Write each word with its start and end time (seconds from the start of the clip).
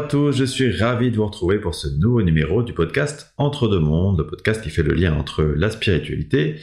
À 0.00 0.02
tous, 0.04 0.32
je 0.32 0.46
suis 0.46 0.74
ravi 0.74 1.10
de 1.10 1.16
vous 1.16 1.26
retrouver 1.26 1.58
pour 1.58 1.74
ce 1.74 1.86
nouveau 1.86 2.22
numéro 2.22 2.62
du 2.62 2.72
podcast 2.72 3.34
Entre 3.36 3.68
deux 3.68 3.80
mondes, 3.80 4.16
le 4.16 4.26
podcast 4.26 4.62
qui 4.62 4.70
fait 4.70 4.82
le 4.82 4.94
lien 4.94 5.12
entre 5.12 5.42
la 5.42 5.68
spiritualité 5.68 6.56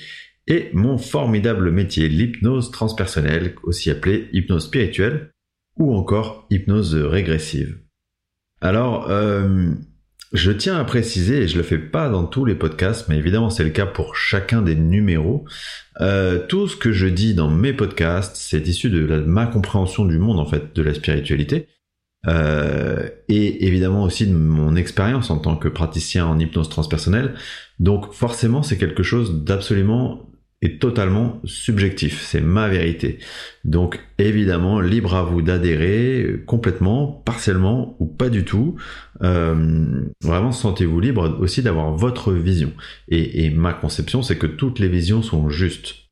et 0.48 0.72
mon 0.74 0.98
formidable 0.98 1.70
métier, 1.70 2.10
l'hypnose 2.10 2.72
transpersonnelle, 2.72 3.54
aussi 3.62 3.92
appelée 3.92 4.28
hypnose 4.34 4.66
spirituelle 4.66 5.30
ou 5.78 5.94
encore 5.94 6.48
hypnose 6.50 6.96
régressive. 6.96 7.78
Alors, 8.60 9.12
euh, 9.12 9.70
je 10.34 10.52
tiens 10.52 10.78
à 10.80 10.84
préciser, 10.84 11.44
et 11.44 11.48
je 11.48 11.58
le 11.58 11.64
fais 11.64 11.78
pas 11.78 12.10
dans 12.10 12.26
tous 12.26 12.44
les 12.44 12.56
podcasts, 12.56 13.08
mais 13.08 13.18
évidemment 13.18 13.52
c'est 13.52 13.64
le 13.64 13.70
cas 13.70 13.86
pour 13.86 14.16
chacun 14.16 14.64
des 14.64 14.76
numéros, 14.76 15.46
euh, 16.02 16.40
tout 16.40 16.68
ce 16.68 16.76
que 16.76 16.92
je 16.92 17.06
dis 17.06 17.36
dans 17.36 17.52
mes 17.52 17.74
podcasts, 17.74 18.36
c'est 18.36 18.68
issu 18.68 18.90
de 18.90 19.06
ma 19.28 19.46
compréhension 19.46 20.06
du 20.06 20.18
monde 20.18 20.40
en 20.40 20.48
fait, 20.48 20.76
de 20.76 20.82
la 20.82 20.96
spiritualité, 20.96 21.68
euh, 22.28 23.08
et 23.30 23.68
évidemment 23.68 24.04
aussi 24.04 24.26
de 24.28 24.34
mon 24.34 24.76
expérience 24.76 25.30
en 25.30 25.38
tant 25.38 25.56
que 25.56 25.68
praticien 25.68 26.26
en 26.26 26.40
hypnose 26.40 26.70
transpersonnelle. 26.70 27.36
Donc 27.80 28.14
forcément 28.14 28.64
c'est 28.64 28.78
quelque 28.78 29.04
chose 29.04 29.44
d'absolument 29.44 30.28
est 30.62 30.82
totalement 30.82 31.40
subjectif, 31.44 32.22
c'est 32.22 32.42
ma 32.42 32.68
vérité. 32.68 33.20
Donc 33.64 34.00
évidemment, 34.18 34.80
libre 34.80 35.14
à 35.14 35.24
vous 35.24 35.44
d'adhérer 35.44 36.24
euh, 36.24 36.44
complètement, 36.46 37.06
partiellement 37.26 37.96
ou 38.00 38.08
pas 38.08 38.30
du 38.30 38.44
tout. 38.44 38.76
Euh, 39.22 39.86
vraiment, 40.24 40.52
sentez-vous 40.52 41.00
libre 41.00 41.38
aussi 41.40 41.62
d'avoir 41.62 41.96
votre 41.96 42.34
vision. 42.34 42.74
Et, 43.08 43.46
et 43.46 43.50
ma 43.52 43.74
conception, 43.74 44.24
c'est 44.24 44.38
que 44.38 44.48
toutes 44.48 44.80
les 44.80 44.88
visions 44.88 45.22
sont 45.22 45.48
justes. 45.50 46.07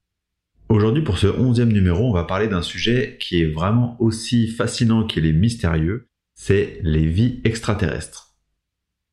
Aujourd'hui, 0.68 1.04
pour 1.04 1.20
ce 1.20 1.28
onzième 1.28 1.72
numéro, 1.72 2.10
on 2.10 2.14
va 2.14 2.24
parler 2.24 2.48
d'un 2.48 2.64
sujet 2.64 3.18
qui 3.20 3.42
est 3.42 3.52
vraiment 3.52 3.96
aussi 4.02 4.48
fascinant 4.48 5.06
qu'il 5.06 5.28
est 5.28 5.32
mystérieux, 5.32 6.08
c'est 6.34 6.80
les 6.82 7.06
vies 7.06 7.40
extraterrestres. 7.44 8.34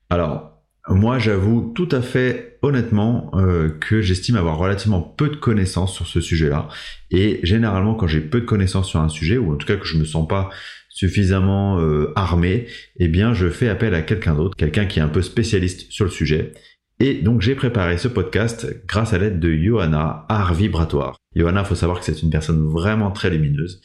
Alors, 0.08 0.64
moi, 0.88 1.18
j'avoue 1.18 1.72
tout 1.74 1.88
à 1.92 2.00
fait 2.00 2.58
honnêtement 2.62 3.30
euh, 3.34 3.68
que 3.68 4.00
j'estime 4.00 4.36
avoir 4.36 4.56
relativement 4.56 5.02
peu 5.02 5.28
de 5.28 5.36
connaissances 5.36 5.94
sur 5.94 6.06
ce 6.06 6.20
sujet-là. 6.20 6.68
Et 7.10 7.38
généralement, 7.42 7.94
quand 7.94 8.06
j'ai 8.06 8.20
peu 8.20 8.40
de 8.40 8.46
connaissances 8.46 8.88
sur 8.88 9.00
un 9.00 9.08
sujet, 9.08 9.36
ou 9.36 9.52
en 9.52 9.56
tout 9.56 9.66
cas 9.66 9.76
que 9.76 9.86
je 9.86 9.98
me 9.98 10.04
sens 10.04 10.26
pas 10.26 10.50
suffisamment 10.88 11.78
euh, 11.80 12.12
armé, 12.16 12.66
eh 12.96 13.08
bien, 13.08 13.34
je 13.34 13.48
fais 13.48 13.68
appel 13.68 13.94
à 13.94 14.02
quelqu'un 14.02 14.34
d'autre, 14.34 14.56
quelqu'un 14.56 14.86
qui 14.86 14.98
est 14.98 15.02
un 15.02 15.08
peu 15.08 15.22
spécialiste 15.22 15.92
sur 15.92 16.04
le 16.04 16.10
sujet. 16.10 16.52
Et 16.98 17.14
donc, 17.14 17.42
j'ai 17.42 17.54
préparé 17.54 17.98
ce 17.98 18.08
podcast 18.08 18.66
grâce 18.86 19.12
à 19.12 19.18
l'aide 19.18 19.38
de 19.38 19.54
Johanna, 19.54 20.26
Art 20.28 20.54
Vibratoire. 20.54 21.21
Johanna, 21.34 21.64
faut 21.64 21.74
savoir 21.74 21.98
que 21.98 22.04
c'est 22.04 22.22
une 22.22 22.30
personne 22.30 22.66
vraiment 22.66 23.10
très 23.10 23.30
lumineuse, 23.30 23.80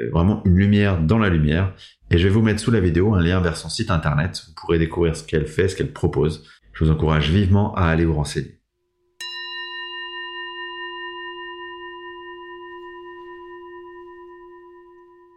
euh, 0.00 0.10
vraiment 0.10 0.42
une 0.44 0.56
lumière 0.56 1.00
dans 1.00 1.18
la 1.18 1.30
lumière. 1.30 1.74
Et 2.10 2.18
je 2.18 2.24
vais 2.24 2.34
vous 2.34 2.42
mettre 2.42 2.60
sous 2.60 2.70
la 2.70 2.80
vidéo 2.80 3.14
un 3.14 3.22
lien 3.22 3.40
vers 3.40 3.56
son 3.56 3.68
site 3.68 3.90
internet. 3.90 4.42
Vous 4.46 4.54
pourrez 4.54 4.78
découvrir 4.78 5.16
ce 5.16 5.24
qu'elle 5.24 5.46
fait, 5.46 5.68
ce 5.68 5.76
qu'elle 5.76 5.92
propose. 5.92 6.44
Je 6.72 6.84
vous 6.84 6.90
encourage 6.90 7.30
vivement 7.30 7.74
à 7.74 7.86
aller 7.86 8.04
vous 8.04 8.14
renseigner. 8.14 8.60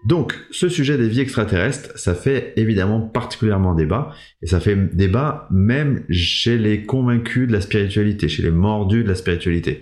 Donc, 0.05 0.37
ce 0.51 0.67
sujet 0.67 0.97
des 0.97 1.07
vies 1.07 1.21
extraterrestres, 1.21 1.97
ça 1.97 2.13
fait 2.13 2.51
évidemment 2.57 2.99
particulièrement 2.99 3.73
débat, 3.73 4.11
et 4.41 4.47
ça 4.47 4.59
fait 4.59 4.75
débat 4.93 5.47
même 5.49 6.03
chez 6.09 6.57
les 6.57 6.83
convaincus 6.85 7.47
de 7.47 7.53
la 7.53 7.61
spiritualité, 7.61 8.27
chez 8.27 8.43
les 8.43 8.51
mordus 8.51 9.03
de 9.03 9.07
la 9.07 9.15
spiritualité. 9.15 9.81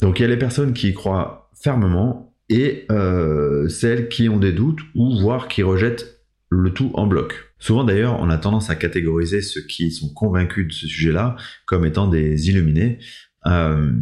Donc, 0.00 0.18
il 0.18 0.22
y 0.22 0.24
a 0.24 0.28
les 0.28 0.36
personnes 0.36 0.72
qui 0.72 0.88
y 0.88 0.94
croient 0.94 1.50
fermement, 1.60 2.28
et 2.48 2.86
euh, 2.90 3.68
celles 3.68 4.08
qui 4.08 4.28
ont 4.28 4.38
des 4.38 4.52
doutes 4.52 4.80
ou 4.94 5.18
voire 5.18 5.48
qui 5.48 5.62
rejettent 5.62 6.22
le 6.50 6.72
tout 6.72 6.90
en 6.94 7.06
bloc. 7.06 7.52
Souvent 7.58 7.84
d'ailleurs, 7.84 8.18
on 8.20 8.30
a 8.30 8.38
tendance 8.38 8.70
à 8.70 8.76
catégoriser 8.76 9.42
ceux 9.42 9.60
qui 9.62 9.90
sont 9.90 10.08
convaincus 10.14 10.68
de 10.68 10.72
ce 10.72 10.86
sujet-là 10.86 11.36
comme 11.66 11.84
étant 11.84 12.08
des 12.08 12.48
illuminés. 12.48 12.98
Euh, 13.46 13.92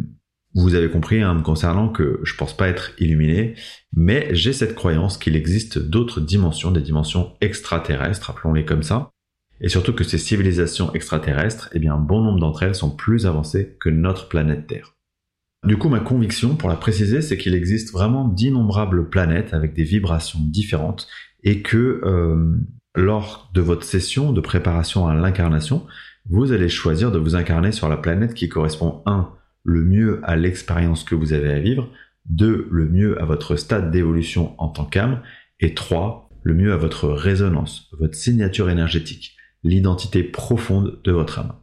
vous 0.53 0.75
avez 0.75 0.89
compris 0.89 1.21
hein, 1.21 1.33
me 1.33 1.41
concernant 1.41 1.89
que 1.89 2.21
je 2.23 2.35
pense 2.35 2.55
pas 2.55 2.67
être 2.67 2.93
illuminé, 2.99 3.55
mais 3.93 4.29
j'ai 4.33 4.53
cette 4.53 4.75
croyance 4.75 5.17
qu'il 5.17 5.35
existe 5.35 5.77
d'autres 5.77 6.21
dimensions, 6.21 6.71
des 6.71 6.81
dimensions 6.81 7.33
extraterrestres, 7.41 8.29
appelons-les 8.29 8.65
comme 8.65 8.81
ça, 8.81 9.11
et 9.59 9.69
surtout 9.69 9.93
que 9.93 10.03
ces 10.03 10.17
civilisations 10.17 10.93
extraterrestres, 10.93 11.69
eh 11.73 11.79
bien, 11.79 11.97
bon 11.97 12.21
nombre 12.21 12.39
d'entre 12.39 12.63
elles 12.63 12.75
sont 12.75 12.95
plus 12.95 13.25
avancées 13.25 13.75
que 13.79 13.89
notre 13.89 14.29
planète 14.29 14.67
Terre. 14.67 14.96
Du 15.65 15.77
coup, 15.77 15.89
ma 15.89 15.99
conviction, 15.99 16.55
pour 16.55 16.69
la 16.69 16.75
préciser, 16.75 17.21
c'est 17.21 17.37
qu'il 17.37 17.55
existe 17.55 17.91
vraiment 17.91 18.27
d'innombrables 18.27 19.09
planètes 19.09 19.53
avec 19.53 19.73
des 19.73 19.83
vibrations 19.83 20.39
différentes 20.41 21.07
et 21.43 21.61
que 21.61 22.01
euh, 22.03 22.57
lors 22.95 23.49
de 23.53 23.61
votre 23.61 23.83
session 23.83 24.31
de 24.31 24.41
préparation 24.41 25.07
à 25.07 25.15
l'incarnation, 25.15 25.85
vous 26.29 26.51
allez 26.51 26.69
choisir 26.69 27.11
de 27.11 27.19
vous 27.19 27.35
incarner 27.35 27.71
sur 27.71 27.89
la 27.89 27.97
planète 27.97 28.33
qui 28.33 28.49
correspond 28.49 29.01
1. 29.05 29.29
le 29.63 29.83
mieux 29.83 30.19
à 30.23 30.35
l'expérience 30.35 31.03
que 31.03 31.15
vous 31.15 31.33
avez 31.33 31.51
à 31.51 31.59
vivre, 31.59 31.89
2. 32.25 32.67
le 32.69 32.85
mieux 32.85 33.21
à 33.21 33.25
votre 33.25 33.55
stade 33.55 33.91
d'évolution 33.91 34.53
en 34.59 34.67
tant 34.67 34.85
qu'âme, 34.85 35.21
et 35.59 35.73
3. 35.73 36.29
le 36.43 36.53
mieux 36.53 36.73
à 36.73 36.77
votre 36.77 37.09
résonance, 37.09 37.89
votre 37.99 38.15
signature 38.15 38.69
énergétique, 38.69 39.35
l'identité 39.63 40.23
profonde 40.23 40.99
de 41.03 41.11
votre 41.11 41.39
âme. 41.39 41.53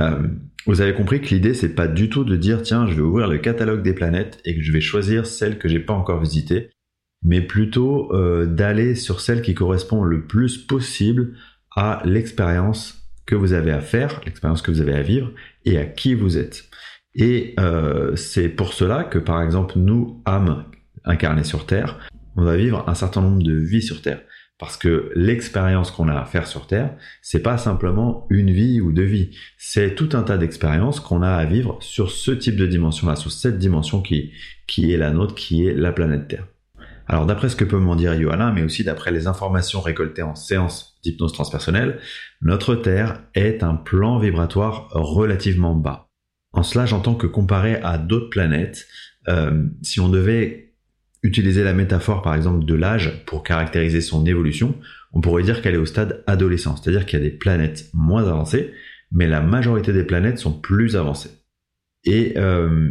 Euh, 0.00 0.28
vous 0.66 0.80
avez 0.80 0.94
compris 0.94 1.20
que 1.20 1.28
l'idée 1.28 1.54
c'est 1.54 1.74
pas 1.74 1.86
du 1.86 2.10
tout 2.10 2.24
de 2.24 2.36
dire 2.36 2.62
tiens 2.62 2.86
je 2.86 2.94
vais 2.94 3.00
ouvrir 3.00 3.28
le 3.28 3.38
catalogue 3.38 3.82
des 3.82 3.94
planètes 3.94 4.40
et 4.44 4.54
que 4.56 4.62
je 4.62 4.72
vais 4.72 4.80
choisir 4.80 5.26
celle 5.26 5.58
que 5.58 5.68
j'ai 5.68 5.78
pas 5.78 5.94
encore 5.94 6.20
visitée, 6.20 6.70
mais 7.22 7.40
plutôt 7.40 8.12
euh, 8.14 8.46
d'aller 8.46 8.94
sur 8.94 9.20
celle 9.20 9.42
qui 9.42 9.54
correspond 9.54 10.02
le 10.02 10.26
plus 10.26 10.58
possible 10.58 11.34
à 11.74 12.02
l'expérience 12.04 13.06
que 13.26 13.34
vous 13.34 13.52
avez 13.52 13.72
à 13.72 13.80
faire, 13.80 14.20
l'expérience 14.24 14.62
que 14.62 14.70
vous 14.70 14.80
avez 14.80 14.94
à 14.94 15.02
vivre 15.02 15.32
et 15.64 15.78
à 15.78 15.84
qui 15.84 16.14
vous 16.14 16.38
êtes. 16.38 16.64
Et 17.14 17.54
euh, 17.58 18.14
c'est 18.16 18.48
pour 18.48 18.72
cela 18.72 19.04
que 19.04 19.18
par 19.18 19.42
exemple 19.42 19.74
nous, 19.76 20.22
âmes 20.26 20.64
incarnées 21.04 21.44
sur 21.44 21.66
Terre, 21.66 21.98
on 22.36 22.44
va 22.44 22.56
vivre 22.56 22.84
un 22.88 22.94
certain 22.94 23.22
nombre 23.22 23.42
de 23.42 23.54
vies 23.54 23.82
sur 23.82 24.02
Terre. 24.02 24.20
Parce 24.58 24.78
que 24.78 25.12
l'expérience 25.14 25.90
qu'on 25.90 26.08
a 26.08 26.18
à 26.18 26.24
faire 26.24 26.46
sur 26.46 26.66
Terre, 26.66 26.96
c'est 27.20 27.42
pas 27.42 27.58
simplement 27.58 28.26
une 28.30 28.50
vie 28.50 28.80
ou 28.80 28.90
deux 28.90 29.04
vies. 29.04 29.36
C'est 29.58 29.94
tout 29.94 30.08
un 30.14 30.22
tas 30.22 30.38
d'expériences 30.38 30.98
qu'on 30.98 31.22
a 31.22 31.30
à 31.30 31.44
vivre 31.44 31.76
sur 31.80 32.10
ce 32.10 32.30
type 32.30 32.56
de 32.56 32.66
dimension-là, 32.66 33.16
sur 33.16 33.30
cette 33.30 33.58
dimension 33.58 34.00
qui, 34.00 34.32
qui 34.66 34.92
est 34.92 34.96
la 34.96 35.10
nôtre, 35.10 35.34
qui 35.34 35.66
est 35.66 35.74
la 35.74 35.92
planète 35.92 36.28
Terre. 36.28 36.46
Alors 37.08 37.26
d'après 37.26 37.48
ce 37.48 37.56
que 37.56 37.64
peut 37.64 37.78
m'en 37.78 37.96
dire 37.96 38.20
Johanna, 38.20 38.50
mais 38.50 38.62
aussi 38.62 38.82
d'après 38.82 39.12
les 39.12 39.26
informations 39.26 39.80
récoltées 39.80 40.22
en 40.22 40.34
séance 40.34 40.98
d'hypnose 41.04 41.32
transpersonnelle, 41.32 42.00
notre 42.40 42.74
Terre 42.74 43.22
est 43.34 43.62
un 43.62 43.74
plan 43.74 44.18
vibratoire 44.18 44.88
relativement 44.90 45.74
bas. 45.74 46.08
En 46.52 46.62
cela, 46.62 46.86
j'entends 46.86 47.14
que 47.14 47.26
comparé 47.26 47.76
à 47.76 47.98
d'autres 47.98 48.30
planètes, 48.30 48.86
euh, 49.28 49.66
si 49.82 50.00
on 50.00 50.08
devait 50.08 50.65
utiliser 51.26 51.64
la 51.64 51.74
métaphore 51.74 52.22
par 52.22 52.34
exemple 52.34 52.64
de 52.64 52.74
l'âge 52.74 53.24
pour 53.26 53.42
caractériser 53.42 54.00
son 54.00 54.24
évolution, 54.24 54.76
on 55.12 55.20
pourrait 55.20 55.42
dire 55.42 55.60
qu'elle 55.60 55.74
est 55.74 55.78
au 55.78 55.86
stade 55.86 56.22
adolescent, 56.26 56.76
c'est-à-dire 56.76 57.04
qu'il 57.04 57.18
y 57.18 57.22
a 57.22 57.24
des 57.24 57.36
planètes 57.36 57.90
moins 57.92 58.28
avancées, 58.28 58.72
mais 59.10 59.26
la 59.26 59.40
majorité 59.40 59.92
des 59.92 60.04
planètes 60.04 60.38
sont 60.38 60.52
plus 60.52 60.96
avancées. 60.96 61.30
Et 62.04 62.34
euh, 62.36 62.90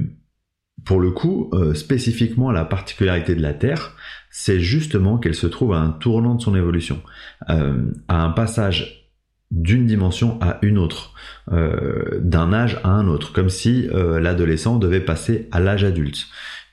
pour 0.84 1.00
le 1.00 1.12
coup, 1.12 1.50
euh, 1.54 1.74
spécifiquement 1.74 2.52
la 2.52 2.66
particularité 2.66 3.36
de 3.36 3.42
la 3.42 3.54
Terre, 3.54 3.96
c'est 4.30 4.60
justement 4.60 5.18
qu'elle 5.18 5.36
se 5.36 5.48
trouve 5.48 5.74
à 5.74 5.78
un 5.78 5.90
tournant 5.90 6.36
de 6.36 6.42
son 6.42 6.56
évolution, 6.56 7.02
euh, 7.50 7.92
à 8.08 8.22
un 8.22 8.32
passage 8.32 9.12
d'une 9.52 9.86
dimension 9.86 10.42
à 10.42 10.58
une 10.64 10.80
autre, 10.80 11.14
d'un 11.48 12.52
âge 12.52 12.80
à 12.84 12.90
un 12.90 13.08
autre, 13.08 13.32
comme 13.32 13.50
si 13.50 13.88
l'adolescent 13.94 14.80
devait 14.80 15.00
passer 15.00 15.48
à 15.52 15.60
l'âge 15.60 15.84
adulte. 15.84 16.26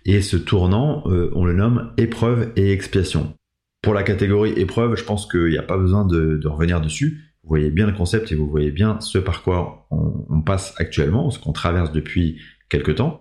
Et 0.05 0.23
ce 0.23 0.37
tournant, 0.37 1.05
euh, 1.07 1.31
on 1.35 1.45
le 1.45 1.53
nomme 1.53 1.93
épreuve 1.97 2.53
et 2.57 2.73
expiation. 2.73 3.35
Pour 3.83 3.95
la 3.95 4.03
catégorie 4.03 4.53
épreuve, 4.53 4.97
je 4.97 5.05
pense 5.05 5.27
qu'il 5.27 5.49
n'y 5.49 5.59
a 5.59 5.63
pas 5.63 5.77
besoin 5.77 6.05
de, 6.05 6.41
revenir 6.47 6.81
dessus. 6.81 7.21
Vous 7.43 7.49
voyez 7.49 7.71
bien 7.71 7.87
le 7.87 7.93
concept 7.93 8.31
et 8.31 8.37
vous 8.37 8.49
voyez 8.49 8.71
bien 8.71 9.01
ce 9.01 9.19
par 9.19 9.43
quoi 9.43 9.87
on, 9.91 10.41
passe 10.43 10.75
actuellement, 10.79 11.31
ce 11.31 11.39
qu'on 11.39 11.53
traverse 11.53 11.93
depuis 11.93 12.41
quelque 12.69 12.93
temps. 12.93 13.21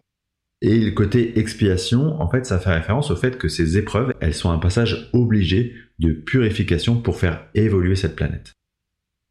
Et 0.61 0.79
le 0.79 0.91
côté 0.91 1.39
expiation, 1.39 2.21
en 2.21 2.29
fait, 2.29 2.45
ça 2.45 2.59
fait 2.59 2.73
référence 2.73 3.09
au 3.09 3.15
fait 3.15 3.37
que 3.37 3.47
ces 3.47 3.77
épreuves, 3.77 4.13
elles 4.19 4.35
sont 4.35 4.51
un 4.51 4.59
passage 4.59 5.09
obligé 5.13 5.73
de 5.97 6.11
purification 6.11 7.01
pour 7.01 7.17
faire 7.17 7.47
évoluer 7.55 7.95
cette 7.95 8.15
planète. 8.15 8.53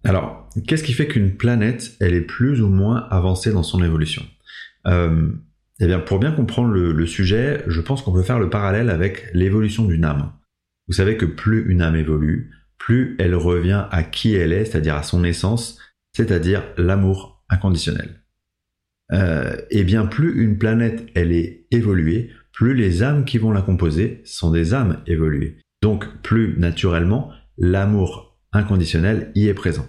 Alors, 0.05 0.49
qu'est-ce 0.67 0.83
qui 0.83 0.93
fait 0.93 1.07
qu'une 1.07 1.37
planète, 1.37 1.93
elle 2.01 2.15
est 2.15 2.21
plus 2.23 2.61
ou 2.61 2.69
moins 2.69 3.07
avancée 3.11 3.53
dans 3.53 3.63
son 3.63 3.83
évolution? 3.85 4.25
Euh, 4.87 5.31
eh 5.81 5.87
bien, 5.87 5.99
pour 5.99 6.19
bien 6.19 6.33
comprendre 6.33 6.73
le, 6.73 7.07
sujet, 7.07 7.65
je 7.67 7.81
pense 7.81 8.03
qu'on 8.03 8.13
peut 8.13 8.23
faire 8.23 8.39
le 8.39 8.51
parallèle 8.51 8.91
avec 8.91 9.31
l'évolution 9.33 9.87
d'une 9.87 10.05
âme. 10.05 10.33
Vous 10.89 10.95
savez 10.95 11.17
que 11.17 11.25
plus 11.25 11.71
une 11.71 11.81
âme 11.81 11.97
évolue, 11.97 12.51
plus 12.77 13.17
elle 13.19 13.35
revient 13.35 13.87
à 13.91 14.03
qui 14.03 14.35
elle 14.35 14.53
est, 14.53 14.67
c'est-à-dire 14.67 14.97
à 14.97 15.03
son 15.03 15.25
essence, 15.25 15.79
c'est-à-dire 16.13 16.65
l'amour 16.77 17.45
inconditionnel. 17.49 18.23
Euh, 19.13 19.57
et 19.71 19.85
bien, 19.85 20.07
plus 20.07 20.43
une 20.43 20.59
planète 20.59 21.07
elle 21.15 21.33
est 21.33 21.67
évoluée, 21.71 22.31
plus 22.53 22.75
les 22.75 23.03
âmes 23.03 23.25
qui 23.25 23.39
vont 23.39 23.51
la 23.51 23.63
composer 23.63 24.21
sont 24.25 24.51
des 24.51 24.75
âmes 24.75 25.03
évoluées. 25.07 25.59
Donc, 25.83 26.07
plus 26.23 26.59
naturellement, 26.59 27.31
l'amour 27.57 28.39
inconditionnel 28.53 29.33
y 29.35 29.49
est 29.49 29.55
présent. 29.55 29.87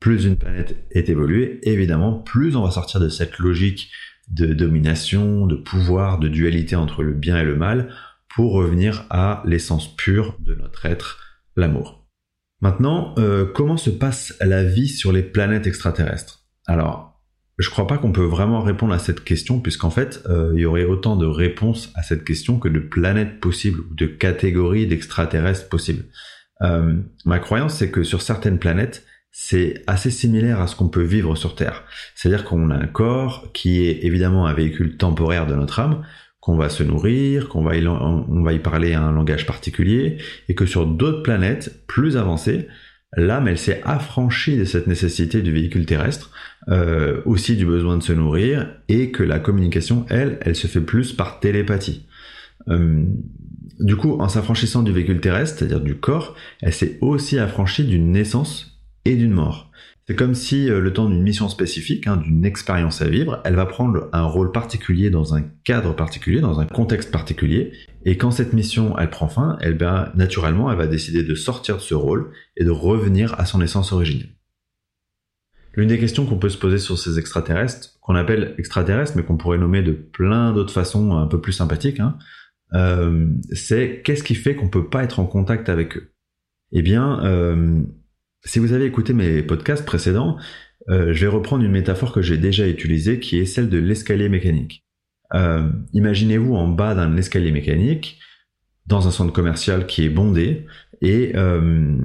Plus 0.00 0.24
une 0.24 0.36
planète 0.36 0.76
est 0.92 1.08
évoluée, 1.08 1.58
évidemment, 1.62 2.12
plus 2.12 2.54
on 2.54 2.62
va 2.62 2.70
sortir 2.70 3.00
de 3.00 3.08
cette 3.08 3.38
logique 3.38 3.90
de 4.28 4.52
domination, 4.52 5.46
de 5.46 5.56
pouvoir, 5.56 6.18
de 6.18 6.28
dualité 6.28 6.76
entre 6.76 7.02
le 7.02 7.12
bien 7.12 7.38
et 7.38 7.44
le 7.44 7.56
mal, 7.56 7.90
pour 8.34 8.52
revenir 8.52 9.06
à 9.10 9.42
l'essence 9.46 9.94
pure 9.96 10.36
de 10.40 10.54
notre 10.54 10.86
être, 10.86 11.18
l'amour. 11.56 12.06
Maintenant, 12.60 13.14
euh, 13.18 13.44
comment 13.44 13.76
se 13.76 13.90
passe 13.90 14.34
la 14.40 14.64
vie 14.64 14.88
sur 14.88 15.12
les 15.12 15.22
planètes 15.22 15.66
extraterrestres? 15.66 16.44
Alors, 16.66 17.22
je 17.58 17.70
crois 17.70 17.86
pas 17.86 17.96
qu'on 17.96 18.12
peut 18.12 18.24
vraiment 18.24 18.60
répondre 18.60 18.92
à 18.92 18.98
cette 18.98 19.24
question, 19.24 19.60
puisqu'en 19.60 19.90
fait, 19.90 20.22
euh, 20.28 20.52
il 20.54 20.60
y 20.60 20.66
aurait 20.66 20.84
autant 20.84 21.16
de 21.16 21.26
réponses 21.26 21.90
à 21.94 22.02
cette 22.02 22.24
question 22.24 22.58
que 22.58 22.68
de 22.68 22.80
planètes 22.80 23.40
possibles 23.40 23.80
ou 23.80 23.94
de 23.94 24.06
catégories 24.06 24.86
d'extraterrestres 24.86 25.68
possibles. 25.68 26.04
Euh, 26.62 26.96
ma 27.24 27.38
croyance, 27.38 27.74
c'est 27.74 27.90
que 27.90 28.02
sur 28.02 28.20
certaines 28.20 28.58
planètes, 28.58 29.04
c'est 29.38 29.82
assez 29.86 30.10
similaire 30.10 30.62
à 30.62 30.66
ce 30.66 30.74
qu'on 30.74 30.88
peut 30.88 31.02
vivre 31.02 31.36
sur 31.36 31.54
Terre. 31.54 31.84
C'est-à-dire 32.14 32.42
qu'on 32.42 32.70
a 32.70 32.74
un 32.74 32.86
corps 32.86 33.50
qui 33.52 33.86
est 33.86 34.02
évidemment 34.02 34.46
un 34.46 34.54
véhicule 34.54 34.96
temporaire 34.96 35.46
de 35.46 35.54
notre 35.54 35.78
âme, 35.78 36.06
qu'on 36.40 36.56
va 36.56 36.70
se 36.70 36.82
nourrir, 36.82 37.50
qu'on 37.50 37.62
va, 37.62 37.76
y, 37.76 38.58
parler 38.60 38.94
un 38.94 39.12
langage 39.12 39.44
particulier, 39.44 40.16
et 40.48 40.54
que 40.54 40.64
sur 40.64 40.86
d'autres 40.86 41.22
planètes 41.22 41.86
plus 41.86 42.16
avancées, 42.16 42.66
l'âme, 43.14 43.46
elle 43.46 43.58
s'est 43.58 43.82
affranchie 43.84 44.56
de 44.56 44.64
cette 44.64 44.86
nécessité 44.86 45.42
du 45.42 45.52
véhicule 45.52 45.84
terrestre, 45.84 46.30
euh, 46.68 47.20
aussi 47.26 47.56
du 47.56 47.66
besoin 47.66 47.98
de 47.98 48.02
se 48.02 48.14
nourrir, 48.14 48.72
et 48.88 49.10
que 49.10 49.22
la 49.22 49.38
communication, 49.38 50.06
elle, 50.08 50.38
elle 50.40 50.56
se 50.56 50.66
fait 50.66 50.80
plus 50.80 51.12
par 51.12 51.40
télépathie. 51.40 52.06
Euh, 52.68 53.04
du 53.80 53.96
coup, 53.96 54.18
en 54.18 54.30
s'affranchissant 54.30 54.82
du 54.82 54.92
véhicule 54.92 55.20
terrestre, 55.20 55.58
c'est-à-dire 55.58 55.82
du 55.82 55.96
corps, 55.96 56.34
elle 56.62 56.72
s'est 56.72 56.96
aussi 57.02 57.38
affranchie 57.38 57.84
d'une 57.84 58.12
naissance 58.12 58.75
et 59.06 59.16
d'une 59.16 59.32
mort. 59.32 59.70
C'est 60.06 60.14
comme 60.14 60.34
si 60.34 60.70
euh, 60.70 60.80
le 60.80 60.92
temps 60.92 61.08
d'une 61.08 61.22
mission 61.22 61.48
spécifique, 61.48 62.06
hein, 62.06 62.16
d'une 62.16 62.44
expérience 62.44 63.02
à 63.02 63.08
vivre, 63.08 63.40
elle 63.44 63.56
va 63.56 63.66
prendre 63.66 64.08
un 64.12 64.24
rôle 64.24 64.52
particulier 64.52 65.10
dans 65.10 65.34
un 65.34 65.42
cadre 65.64 65.94
particulier, 65.94 66.40
dans 66.40 66.60
un 66.60 66.66
contexte 66.66 67.10
particulier, 67.10 67.72
et 68.04 68.16
quand 68.16 68.30
cette 68.30 68.52
mission 68.52 68.96
elle 68.98 69.10
prend 69.10 69.28
fin, 69.28 69.58
elle 69.60 69.76
ben, 69.76 70.12
naturellement 70.14 70.70
elle 70.70 70.78
va 70.78 70.86
décider 70.86 71.24
de 71.24 71.34
sortir 71.34 71.76
de 71.76 71.80
ce 71.80 71.94
rôle 71.94 72.30
et 72.56 72.64
de 72.64 72.70
revenir 72.70 73.38
à 73.40 73.46
son 73.46 73.60
essence 73.60 73.92
originelle. 73.92 74.30
L'une 75.74 75.88
des 75.88 75.98
questions 75.98 76.24
qu'on 76.24 76.38
peut 76.38 76.48
se 76.48 76.56
poser 76.56 76.78
sur 76.78 76.96
ces 76.98 77.18
extraterrestres, 77.18 77.98
qu'on 78.00 78.14
appelle 78.14 78.54
extraterrestres, 78.58 79.12
mais 79.16 79.24
qu'on 79.24 79.36
pourrait 79.36 79.58
nommer 79.58 79.82
de 79.82 79.92
plein 79.92 80.52
d'autres 80.52 80.72
façons 80.72 81.16
un 81.16 81.26
peu 81.26 81.40
plus 81.40 81.52
sympathiques, 81.52 82.00
hein, 82.00 82.16
euh, 82.74 83.26
c'est 83.52 84.02
qu'est-ce 84.04 84.22
qui 84.22 84.34
fait 84.34 84.54
qu'on 84.54 84.68
peut 84.68 84.88
pas 84.88 85.04
être 85.04 85.20
en 85.20 85.26
contact 85.26 85.68
avec 85.68 85.96
eux? 85.96 86.12
Eh 86.72 86.82
bien, 86.82 87.24
euh, 87.24 87.82
si 88.46 88.60
vous 88.60 88.72
avez 88.72 88.86
écouté 88.86 89.12
mes 89.12 89.42
podcasts 89.42 89.84
précédents, 89.84 90.38
euh, 90.88 91.12
je 91.12 91.20
vais 91.20 91.30
reprendre 91.30 91.64
une 91.64 91.72
métaphore 91.72 92.12
que 92.12 92.22
j'ai 92.22 92.38
déjà 92.38 92.66
utilisée, 92.66 93.18
qui 93.18 93.38
est 93.38 93.44
celle 93.44 93.68
de 93.68 93.78
l'escalier 93.78 94.28
mécanique. 94.28 94.84
Euh, 95.34 95.68
imaginez-vous 95.92 96.54
en 96.54 96.68
bas 96.68 96.94
d'un 96.94 97.16
escalier 97.16 97.50
mécanique, 97.50 98.20
dans 98.86 99.08
un 99.08 99.10
centre 99.10 99.32
commercial 99.32 99.86
qui 99.86 100.04
est 100.04 100.08
bondé, 100.08 100.66
et 101.02 101.32
euh, 101.34 101.98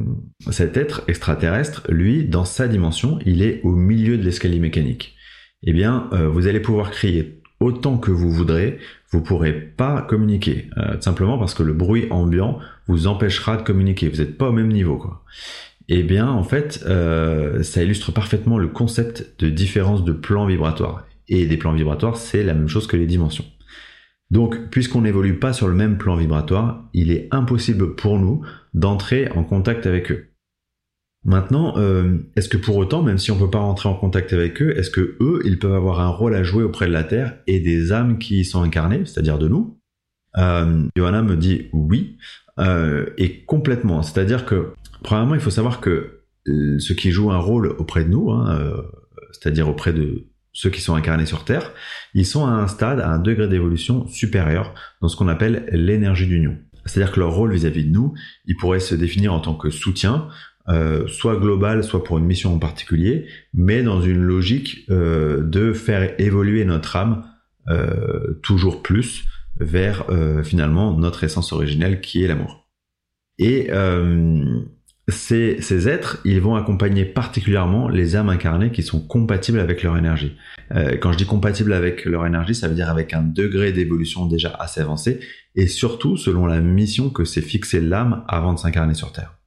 cet 0.49 0.77
être 0.77 1.03
extraterrestre, 1.07 1.83
lui, 1.89 2.25
dans 2.25 2.43
sa 2.43 2.67
dimension, 2.67 3.19
il 3.25 3.43
est 3.43 3.61
au 3.63 3.75
milieu 3.75 4.17
de 4.17 4.23
l'escalier 4.23 4.59
mécanique. 4.59 5.15
Eh 5.63 5.73
bien, 5.73 6.09
vous 6.33 6.47
allez 6.47 6.59
pouvoir 6.59 6.89
crier 6.89 7.39
autant 7.59 7.99
que 7.99 8.09
vous 8.09 8.31
voudrez, 8.31 8.79
vous 9.11 9.21
pourrez 9.21 9.53
pas 9.53 10.01
communiquer, 10.01 10.71
simplement 11.01 11.37
parce 11.37 11.53
que 11.53 11.61
le 11.61 11.73
bruit 11.73 12.07
ambiant 12.09 12.57
vous 12.87 13.05
empêchera 13.05 13.57
de 13.57 13.61
communiquer. 13.61 14.09
Vous 14.09 14.17
n'êtes 14.17 14.39
pas 14.39 14.49
au 14.49 14.51
même 14.51 14.69
niveau, 14.69 14.97
quoi. 14.97 15.23
Eh 15.93 16.03
bien, 16.03 16.29
en 16.29 16.43
fait, 16.43 16.85
euh, 16.87 17.63
ça 17.63 17.83
illustre 17.83 18.13
parfaitement 18.13 18.57
le 18.57 18.69
concept 18.69 19.35
de 19.39 19.49
différence 19.49 20.05
de 20.05 20.13
plan 20.13 20.45
vibratoire. 20.45 21.05
Et 21.27 21.45
des 21.45 21.57
plans 21.57 21.73
vibratoires, 21.73 22.15
c'est 22.15 22.43
la 22.43 22.53
même 22.53 22.69
chose 22.69 22.87
que 22.87 22.95
les 22.95 23.05
dimensions. 23.05 23.43
Donc, 24.29 24.69
puisqu'on 24.69 25.01
n'évolue 25.01 25.37
pas 25.37 25.51
sur 25.51 25.67
le 25.67 25.73
même 25.73 25.97
plan 25.97 26.15
vibratoire, 26.15 26.87
il 26.93 27.11
est 27.11 27.27
impossible 27.31 27.95
pour 27.95 28.19
nous 28.19 28.41
d'entrer 28.73 29.29
en 29.35 29.43
contact 29.43 29.85
avec 29.85 30.13
eux. 30.13 30.29
Maintenant, 31.25 31.77
euh, 31.77 32.19
est-ce 32.37 32.47
que 32.47 32.55
pour 32.55 32.77
autant, 32.77 33.03
même 33.03 33.17
si 33.17 33.29
on 33.31 33.35
ne 33.35 33.41
peut 33.41 33.51
pas 33.51 33.59
rentrer 33.59 33.89
en 33.89 33.95
contact 33.95 34.31
avec 34.31 34.61
eux, 34.61 34.73
est-ce 34.77 34.91
que 34.91 35.17
eux, 35.19 35.41
ils 35.43 35.59
peuvent 35.59 35.75
avoir 35.75 35.99
un 35.99 36.07
rôle 36.07 36.35
à 36.35 36.43
jouer 36.43 36.63
auprès 36.63 36.87
de 36.87 36.93
la 36.93 37.03
Terre 37.03 37.37
et 37.47 37.59
des 37.59 37.91
âmes 37.91 38.17
qui 38.17 38.39
y 38.39 38.45
sont 38.45 38.63
incarnées, 38.63 39.03
c'est-à-dire 39.05 39.39
de 39.39 39.49
nous? 39.49 39.77
Euh, 40.37 40.87
Johanna 40.95 41.21
me 41.21 41.35
dit 41.35 41.67
oui, 41.73 42.17
et 43.17 43.43
complètement. 43.45 44.03
C'est-à-dire 44.03 44.45
que 44.45 44.73
Premièrement, 45.03 45.35
il 45.35 45.41
faut 45.41 45.49
savoir 45.49 45.81
que 45.81 46.21
euh, 46.47 46.79
ceux 46.79 46.95
qui 46.95 47.11
jouent 47.11 47.31
un 47.31 47.37
rôle 47.37 47.67
auprès 47.77 48.03
de 48.03 48.09
nous, 48.09 48.31
hein, 48.31 48.57
euh, 48.59 48.81
c'est-à-dire 49.31 49.69
auprès 49.69 49.93
de 49.93 50.27
ceux 50.53 50.69
qui 50.69 50.81
sont 50.81 50.95
incarnés 50.95 51.25
sur 51.25 51.45
Terre, 51.45 51.71
ils 52.13 52.25
sont 52.25 52.45
à 52.45 52.51
un 52.51 52.67
stade, 52.67 52.99
à 52.99 53.09
un 53.09 53.19
degré 53.19 53.47
d'évolution 53.47 54.07
supérieur 54.07 54.73
dans 55.01 55.07
ce 55.07 55.15
qu'on 55.15 55.27
appelle 55.27 55.65
l'énergie 55.71 56.27
d'union. 56.27 56.57
C'est-à-dire 56.85 57.13
que 57.13 57.19
leur 57.19 57.33
rôle 57.33 57.53
vis-à-vis 57.53 57.85
de 57.85 57.91
nous, 57.91 58.13
il 58.45 58.57
pourrait 58.57 58.79
se 58.79 58.95
définir 58.95 59.33
en 59.33 59.39
tant 59.39 59.53
que 59.53 59.69
soutien, 59.69 60.27
euh, 60.67 61.07
soit 61.07 61.37
global, 61.37 61.83
soit 61.83 62.03
pour 62.03 62.17
une 62.17 62.25
mission 62.25 62.53
en 62.53 62.59
particulier, 62.59 63.27
mais 63.53 63.83
dans 63.83 64.01
une 64.01 64.21
logique 64.21 64.89
de 64.89 65.73
faire 65.73 66.19
évoluer 66.19 66.65
notre 66.65 66.95
âme 66.95 67.23
toujours 68.41 68.81
plus 68.81 69.23
vers 69.59 70.05
finalement 70.43 70.97
notre 70.97 71.23
essence 71.23 71.53
originelle 71.53 72.01
qui 72.01 72.23
est 72.23 72.27
l'amour. 72.27 72.67
Et 73.37 73.69
ces, 75.11 75.87
êtres, 75.87 76.19
ils 76.25 76.41
vont 76.41 76.55
accompagner 76.55 77.05
particulièrement 77.05 77.87
les 77.87 78.15
âmes 78.15 78.29
incarnées 78.29 78.71
qui 78.71 78.83
sont 78.83 78.99
compatibles 78.99 79.59
avec 79.59 79.83
leur 79.83 79.97
énergie. 79.97 80.35
Euh, 80.71 80.97
quand 80.97 81.11
je 81.11 81.17
dis 81.17 81.25
compatibles 81.25 81.73
avec 81.73 82.05
leur 82.05 82.25
énergie, 82.25 82.55
ça 82.55 82.67
veut 82.67 82.75
dire 82.75 82.89
avec 82.89 83.13
un 83.13 83.21
degré 83.21 83.71
d'évolution 83.71 84.25
déjà 84.25 84.49
assez 84.59 84.81
avancé, 84.81 85.19
et 85.55 85.67
surtout 85.67 86.17
selon 86.17 86.45
la 86.45 86.61
mission 86.61 87.09
que 87.09 87.25
s'est 87.25 87.41
fixée 87.41 87.81
l'âme 87.81 88.23
avant 88.27 88.53
de 88.53 88.59
s'incarner 88.59 88.93
sur 88.93 89.11
Terre. 89.11 89.37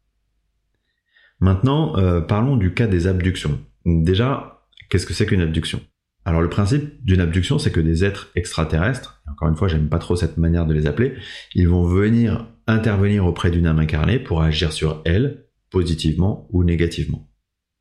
Maintenant, 1.40 1.96
euh, 1.96 2.20
parlons 2.20 2.56
du 2.56 2.72
cas 2.72 2.86
des 2.86 3.06
abductions. 3.06 3.58
Déjà, 3.84 4.62
qu'est-ce 4.88 5.06
que 5.06 5.14
c'est 5.14 5.26
qu'une 5.26 5.42
abduction? 5.42 5.80
Alors 6.24 6.40
le 6.40 6.48
principe 6.48 7.04
d'une 7.04 7.20
abduction, 7.20 7.58
c'est 7.58 7.70
que 7.70 7.80
des 7.80 8.04
êtres 8.04 8.30
extraterrestres, 8.34 9.22
encore 9.30 9.48
une 9.48 9.56
fois, 9.56 9.68
j'aime 9.68 9.88
pas 9.88 9.98
trop 9.98 10.16
cette 10.16 10.38
manière 10.38 10.64
de 10.64 10.72
les 10.72 10.86
appeler, 10.86 11.14
ils 11.54 11.68
vont 11.68 11.84
venir 11.84 12.46
intervenir 12.66 13.26
auprès 13.26 13.50
d'une 13.50 13.66
âme 13.66 13.78
incarnée 13.78 14.18
pour 14.18 14.42
agir 14.42 14.72
sur 14.72 15.02
elle, 15.04 15.43
positivement 15.74 16.46
ou 16.52 16.62
négativement. 16.62 17.28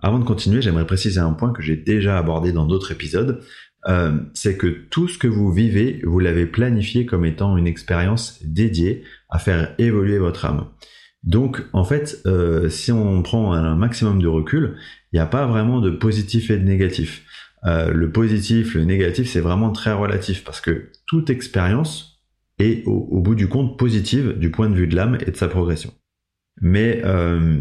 Avant 0.02 0.20
de 0.20 0.26
continuer, 0.26 0.62
j'aimerais 0.62 0.88
préciser 0.88 1.20
un 1.20 1.32
point 1.32 1.54
que 1.54 1.62
j'ai 1.62 1.78
déjà 1.78 2.18
abordé 2.18 2.52
dans 2.52 2.66
d'autres 2.66 2.92
épisodes, 2.92 3.40
euh, 3.88 4.18
c'est 4.34 4.58
que 4.58 4.68
tout 4.68 5.08
ce 5.08 5.18
que 5.18 5.28
vous 5.28 5.52
vivez, 5.52 6.02
vous 6.04 6.20
l'avez 6.20 6.48
planifié 6.48 7.06
comme 7.06 7.24
étant 7.24 7.56
une 7.56 7.68
expérience 7.68 8.40
dédiée 8.44 9.04
à 9.30 9.38
faire 9.40 9.76
évoluer 9.78 10.18
votre 10.18 10.46
âme. 10.46 10.66
Donc 11.24 11.64
en 11.72 11.84
fait, 11.84 12.22
euh, 12.26 12.68
si 12.68 12.92
on 12.92 13.22
prend 13.22 13.54
un 13.54 13.76
maximum 13.76 14.22
de 14.22 14.28
recul, 14.28 14.76
il 15.12 15.18
n'y 15.18 15.22
a 15.22 15.28
pas 15.28 15.46
vraiment 15.46 15.80
de 15.80 15.92
positif 15.92 16.50
et 16.50 16.58
de 16.58 16.64
négatif. 16.64 17.24
Euh, 17.66 17.94
le 17.94 18.12
positif, 18.12 18.74
le 18.74 18.86
négatif, 18.86 19.30
c'est 19.30 19.40
vraiment 19.40 19.72
très 19.72 19.94
relatif 19.94 20.44
parce 20.44 20.60
que 20.60 20.90
toute 21.06 21.30
expérience 21.30 22.22
est 22.60 22.84
au 22.88 23.20
bout 23.20 23.36
du 23.36 23.48
compte 23.48 23.78
positive 23.78 24.38
du 24.38 24.52
point 24.52 24.70
de 24.70 24.76
vue 24.76 24.88
de 24.88 24.96
l'âme 24.96 25.18
et 25.26 25.32
de 25.32 25.36
sa 25.36 25.48
progression. 25.48 25.94
Mais 26.62 27.02
euh, 27.04 27.60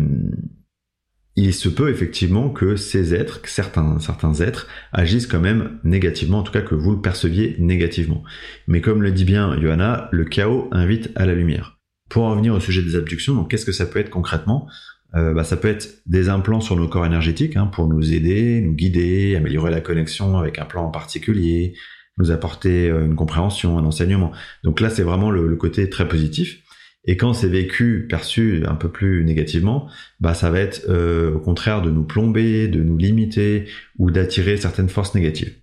il 1.35 1.55
se 1.55 1.69
peut 1.69 1.91
effectivement 1.91 2.51
que 2.51 2.77
ces 2.77 3.15
êtres, 3.15 3.41
certains, 3.45 3.99
certains 3.99 4.35
êtres, 4.35 4.67
agissent 4.93 5.27
quand 5.27 5.41
même 5.41 5.79
négativement, 5.83 6.39
en 6.39 6.43
tout 6.43 6.53
cas 6.53 6.61
que 6.61 6.75
vous 6.75 6.93
le 6.93 7.01
perceviez 7.01 7.57
négativement. 7.59 8.23
Mais 8.67 8.81
comme 8.81 9.03
le 9.03 9.13
dit 9.13 9.25
bien 9.25 9.59
Johanna, 9.61 10.09
le 10.13 10.25
chaos 10.25 10.69
invite 10.73 11.11
à 11.15 11.27
la 11.27 11.35
lumière. 11.35 11.79
Pour 12.11 12.25
en 12.25 12.37
venir 12.37 12.55
au 12.55 12.61
sujet 12.61 12.83
des 12.83 12.97
abductions, 12.97 13.35
donc 13.35 13.51
qu'est-ce 13.51 13.65
que 13.65 13.73
ça 13.73 13.87
peut 13.87 13.99
être 13.99 14.11
concrètement? 14.11 14.69
Euh, 15.15 15.33
bah, 15.33 15.45
Ça 15.45 15.57
peut 15.57 15.69
être 15.69 16.03
des 16.07 16.29
implants 16.29 16.61
sur 16.61 16.77
nos 16.77 16.89
corps 16.89 17.07
énergétiques 17.07 17.57
hein, 17.57 17.67
pour 17.67 17.89
nous 17.89 18.13
aider, 18.13 18.61
nous 18.61 18.75
guider, 18.75 19.37
améliorer 19.37 19.71
la 19.71 19.81
connexion 19.81 20.39
avec 20.39 20.59
un 20.59 20.65
plan 20.65 20.85
en 20.85 20.91
particulier, 20.91 21.75
nous 22.19 22.31
apporter 22.31 22.91
euh, 22.91 23.07
une 23.07 23.17
compréhension, 23.17 23.79
un 23.79 23.85
enseignement. 23.85 24.33
Donc 24.65 24.81
là, 24.81 24.91
c'est 24.91 25.03
vraiment 25.03 25.31
le, 25.31 25.57
côté 25.57 25.89
très 25.89 26.09
positif. 26.09 26.62
Et 27.05 27.17
quand 27.17 27.33
c'est 27.33 27.49
vécu, 27.49 28.07
perçu 28.09 28.65
un 28.67 28.77
peu 28.77 28.89
plus 28.89 29.25
négativement, 29.25 29.89
bah 30.21 30.35
ça 30.35 30.51
va 30.51 30.61
être 30.61 30.83
euh, 30.89 31.35
au 31.35 31.41
contraire 31.41 31.83
de 31.83 31.91
nous 31.91 32.05
plomber, 32.05 32.69
de 32.69 32.83
nous 32.83 32.97
limiter 32.97 33.67
ou 33.99 34.11
d'attirer 34.11 34.57
certaines 34.57 34.89
forces 34.89 35.15
négatives. 35.15 35.57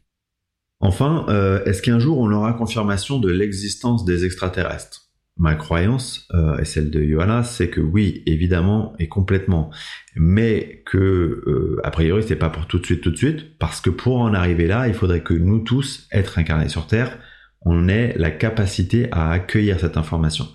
Enfin, 0.81 1.25
euh, 1.29 1.63
est-ce 1.65 1.81
qu'un 1.81 1.99
jour 1.99 2.19
on 2.19 2.31
aura 2.31 2.53
confirmation 2.53 3.19
de 3.19 3.29
l'existence 3.29 4.03
des 4.03 4.25
extraterrestres? 4.25 5.05
Ma 5.37 5.55
croyance 5.55 6.27
euh, 6.33 6.57
et 6.57 6.65
celle 6.65 6.89
de 6.89 7.01
Johanna, 7.01 7.43
c'est 7.43 7.69
que 7.69 7.79
oui, 7.79 8.23
évidemment 8.25 8.93
et 8.99 9.07
complètement, 9.07 9.69
mais 10.17 10.83
que 10.85 11.77
a 11.85 11.91
priori 11.91 12.23
c'est 12.27 12.35
pas 12.35 12.49
pour 12.49 12.67
tout 12.67 12.79
de 12.79 12.85
suite, 12.85 12.99
tout 12.99 13.11
de 13.11 13.15
suite, 13.15 13.57
parce 13.57 13.79
que 13.79 13.89
pour 13.89 14.19
en 14.19 14.33
arriver 14.33 14.67
là, 14.67 14.89
il 14.89 14.93
faudrait 14.93 15.23
que 15.23 15.33
nous 15.33 15.59
tous, 15.59 16.09
être 16.11 16.37
incarnés 16.37 16.67
sur 16.67 16.87
Terre, 16.87 17.17
on 17.61 17.87
ait 17.87 18.13
la 18.17 18.31
capacité 18.31 19.07
à 19.13 19.31
accueillir 19.31 19.79
cette 19.79 19.95
information. 19.95 20.45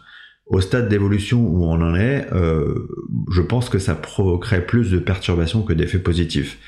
Au 0.46 0.60
stade 0.60 0.88
d'évolution 0.88 1.40
où 1.40 1.64
on 1.64 1.80
en 1.80 1.94
est, 1.94 2.26
euh, 2.32 2.86
je 3.30 3.40
pense 3.40 3.70
que 3.70 3.78
ça 3.78 3.94
provoquerait 3.94 4.66
plus 4.66 4.90
de 4.90 4.98
perturbations 4.98 5.62
que 5.62 5.72
d'effets 5.72 5.98
positifs. 5.98 6.58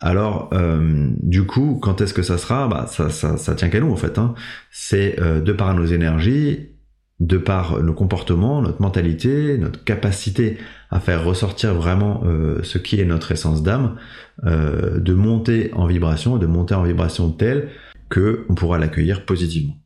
Alors, 0.00 0.50
euh, 0.52 1.08
du 1.22 1.44
coup, 1.44 1.78
quand 1.80 2.00
est-ce 2.00 2.14
que 2.14 2.22
ça 2.22 2.36
sera? 2.36 2.66
Bah, 2.66 2.86
ça, 2.88 3.10
ça, 3.10 3.36
ça 3.36 3.54
tient 3.54 3.68
qu'à 3.68 3.78
nous 3.78 3.92
en 3.92 3.96
fait. 3.96 4.18
Hein. 4.18 4.34
C'est 4.72 5.20
euh, 5.20 5.40
de 5.40 5.52
par 5.52 5.72
nos 5.74 5.86
énergies, 5.86 6.70
de 7.20 7.38
par 7.38 7.80
nos 7.80 7.94
comportements, 7.94 8.60
notre 8.60 8.82
mentalité, 8.82 9.56
notre 9.56 9.84
capacité 9.84 10.58
à 10.90 10.98
faire 10.98 11.24
ressortir 11.24 11.74
vraiment 11.74 12.24
ce 12.62 12.78
qui 12.78 13.00
est 13.00 13.04
notre 13.04 13.30
essence 13.30 13.62
d'âme, 13.62 13.96
de 14.44 15.14
monter 15.14 15.70
en 15.72 15.86
vibration, 15.86 16.36
de 16.36 16.46
monter 16.46 16.74
en 16.74 16.82
vibration 16.82 17.30
telle 17.30 17.68
que 18.10 18.44
on 18.48 18.54
pourra 18.54 18.78
l'accueillir 18.78 19.24
positivement. 19.24 19.81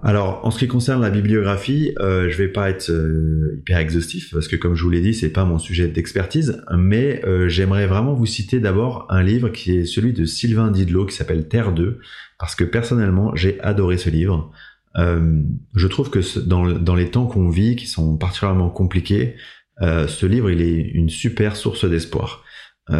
Alors, 0.00 0.44
en 0.44 0.52
ce 0.52 0.60
qui 0.60 0.68
concerne 0.68 1.02
la 1.02 1.10
bibliographie, 1.10 1.92
euh, 1.98 2.30
je 2.30 2.36
vais 2.36 2.46
pas 2.46 2.70
être 2.70 2.88
euh, 2.88 3.56
hyper 3.58 3.78
exhaustif 3.78 4.30
parce 4.32 4.46
que, 4.46 4.54
comme 4.54 4.76
je 4.76 4.84
vous 4.84 4.90
l'ai 4.90 5.00
dit, 5.00 5.12
c'est 5.12 5.30
pas 5.32 5.44
mon 5.44 5.58
sujet 5.58 5.88
d'expertise, 5.88 6.62
mais 6.76 7.20
euh, 7.24 7.48
j'aimerais 7.48 7.88
vraiment 7.88 8.14
vous 8.14 8.26
citer 8.26 8.60
d'abord 8.60 9.06
un 9.10 9.24
livre 9.24 9.48
qui 9.48 9.76
est 9.76 9.86
celui 9.86 10.12
de 10.12 10.24
Sylvain 10.24 10.70
Didlot 10.70 11.06
qui 11.06 11.16
s'appelle 11.16 11.48
Terre 11.48 11.72
2, 11.72 11.98
parce 12.38 12.54
que 12.54 12.62
personnellement, 12.62 13.34
j'ai 13.34 13.60
adoré 13.60 13.98
ce 13.98 14.08
livre. 14.08 14.52
Euh, 14.96 15.42
je 15.74 15.86
trouve 15.88 16.10
que 16.10 16.20
dans, 16.46 16.70
dans 16.70 16.94
les 16.94 17.10
temps 17.10 17.26
qu'on 17.26 17.48
vit, 17.48 17.74
qui 17.74 17.88
sont 17.88 18.16
particulièrement 18.16 18.70
compliqués, 18.70 19.34
ce 19.80 20.26
livre, 20.26 20.50
il 20.50 20.60
est 20.60 20.80
une 20.80 21.08
super 21.08 21.54
source 21.54 21.84
d'espoir. 21.84 22.42